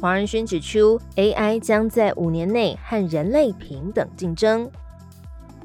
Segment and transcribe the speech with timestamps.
[0.00, 4.70] 黄仁勋指出，AI 将在五年内和人类平等竞争。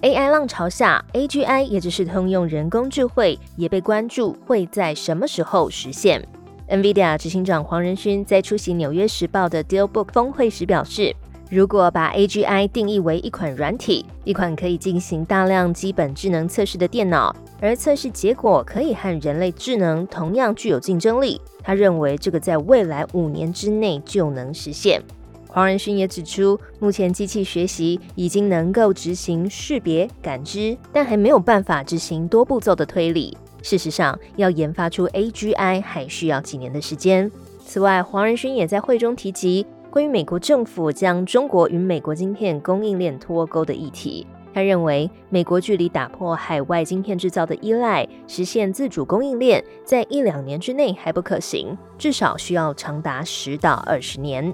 [0.01, 6.25] AI 浪潮下，AGI 也就是通用人工智慧也被关注会在什么时候实现。
[6.69, 11.15] NVIDIA 执行长黄仁勋在出席《纽约时报》的 Dealbook 峰会时表示。
[11.51, 25.01] 如果把 AGI 定义为一款软体，一款可以进行大量基本智能测试的电脑，而测试结果可以和人类智能同样具有竞争力，他认为这个在未来五年之内就能实现。
[25.47, 33.35] 黄仁勋也指出，目前机器学习已经能够执行识别、感知，但还没有办法执行多步骤的推理。
[33.61, 37.29] 事实上，要研发出 AGI 还需要几年的时间。
[37.65, 39.65] 此外，黄仁勋也在会中提及。
[39.89, 44.27] 关于美国政府将中国与美国晶片供应链脱钩的议题，
[44.59, 54.53] 他认为美国距离打破海外晶片制造的依赖，实现自主供应链，在一两年之内还不可行，至少需要长达十到二十年。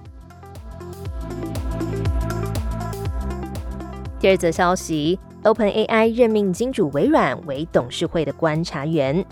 [4.19, 9.25] 第二则消息，OpenAI 任命金主微软为董事会的观察员。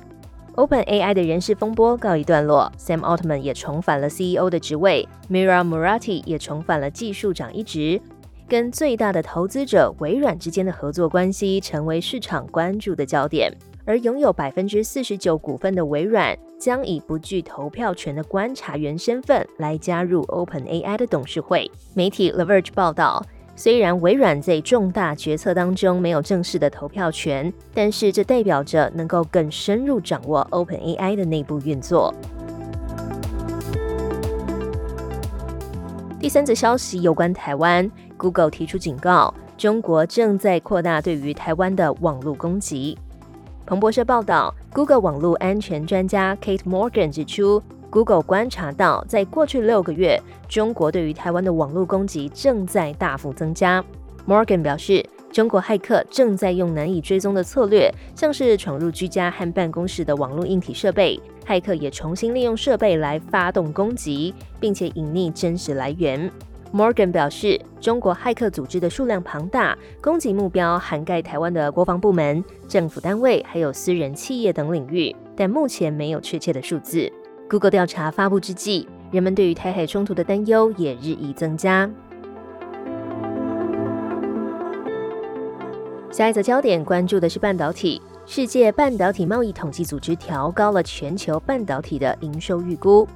[0.56, 8.02] OpenAI 的人事风波告一段落，Sam Altman 也重返了 CEO 的职位，Mira Murati 也重返了技术长一职。
[8.48, 13.52] 跟最大的投资者微软之间的合作关系成为市场关注的焦点。
[13.86, 21.70] 而拥有百分之四十九股份的微软将以不具投票权的观察员身份来加入 OpenAI 的董事会。
[21.94, 23.26] 媒体 Leverage 报道。
[23.56, 32.12] 虽然微软在重大决策当中没有正式的投票权，但是这代表着能够更深入掌握 OpenAI 的内部运作。
[36.20, 37.92] 第三则消息有关台湾
[38.24, 42.98] ，Google 提出警告，中国正在扩大对于台湾的网络攻击。
[43.66, 47.62] 彭博社报道，Google 网络安全专家 Kate Morgan 指出。
[47.90, 53.84] Google 观察到，在过去六个月，中国对于台湾的网络攻击正在大幅增加。
[54.26, 61.22] Morgan 表示，中国骇客正在用难以追踪的策略，像是闯入居家和办公室的网络硬体设备。
[61.46, 66.32] 骇客也重新利用设备来发动攻击，并且隐匿真实来源。
[66.74, 77.12] Morgan 表示，中国骇客组织的数量庞大，攻击目标涵盖台湾的国防部门、政府单位，还有私人企业等领域，但目前没有确切的数字。
[77.48, 81.88] Google 调查发布之际，人们对于台海冲突的担忧也日益增加。
[86.10, 88.02] 下一则焦点关注的是半导体。
[88.26, 93.08] 世界半导体贸易统计组织调高了全球半导体的营收预估。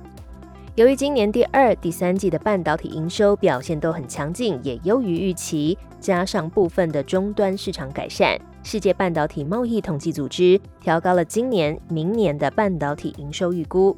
[0.78, 13.98] 由于今年第二、第三季的半导体营收表现都很强劲，也优于预期，加上部分的终端市场改善，世界半导体贸易统计组织调高了今年、明年的半导体营收预估。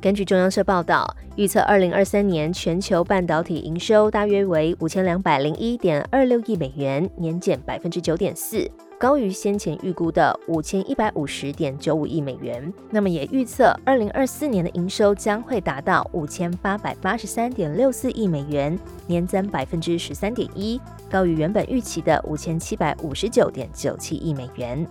[0.00, 8.66] 根据中央社报道，预测二零二三年全球半导体营收大约为五千两百零一点二六亿美元，年减百分之九点四，
[8.98, 12.72] 高于先前预估的五千一百五十点九五亿美元。
[12.90, 24.86] 那么也预测二零二四年的营收将会达到五千八百八十三点六四亿美元，年增百分之十三点一，高于原本预期的五千七百五十九点九七亿美元。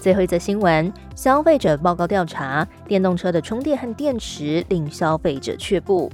[0.00, 6.10] 最后一则新闻：消费者报告调查，电动车的充电和电池令消费者却步。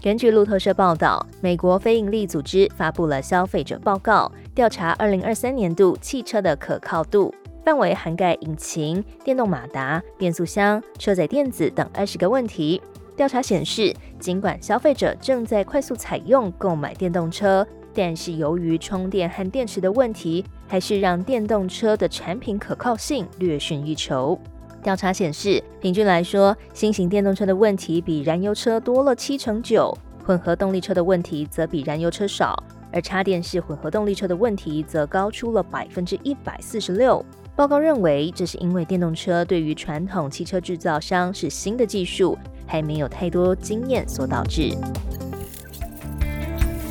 [0.00, 7.34] 根据路透社报道，美国非营利组织发布了消费者报告，调查二零二三年度汽车的可靠度，
[7.64, 12.80] 范围涵盖引擎、电动马达、变速箱、车载电子等二十个问题。
[13.16, 20.44] 调查显示，尽管消费者正在快速采用购买电动车，但是由于充电和电池的问题。
[20.66, 24.38] 还是让电动车的产品可靠性略逊一筹。
[24.82, 32.62] 调查显示，平均来说，新型电动车的问题比燃油车多了七成九，混合动力车的问题则比燃油车少，
[32.92, 37.24] 而插电式混合动力车的问题则高出了百分之一百四十六。
[37.56, 44.76] 报告认为，这是因为电动车对于传统汽车制造商是新的技术，还没有太多经验所导致。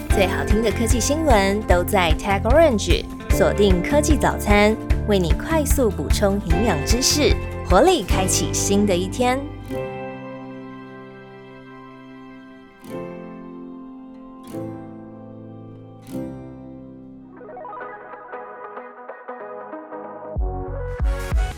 [0.09, 3.22] 最好听的科技新闻都在 Tag Orange。
[3.35, 4.77] 锁定科技早餐
[5.07, 7.35] 为你快速补充营养知识
[7.67, 9.39] 活力开启新的一天。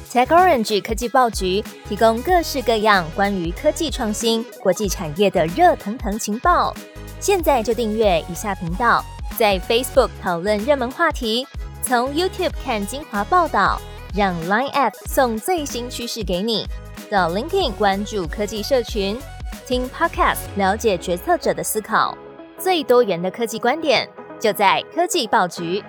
[0.10, 6.74] Tech orange 科技报局提供各式各样关于科技创新国际产业的热腾腾情报。
[7.20, 9.04] 现在就订阅以下频道
[9.38, 11.46] 在 facebook 讨论热门话题。
[11.88, 13.80] 从 YouTube 看精华报道，
[14.16, 16.66] 让 Line App 送最新趋势给你。
[17.12, 19.16] 到 LinkedIn 关注科技社群，
[19.68, 22.18] 听 Podcast 了解决策者的思考，
[22.58, 24.10] 最多元的科技观点
[24.40, 25.84] 就在科技报局。